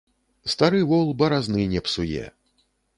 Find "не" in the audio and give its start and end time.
1.77-1.85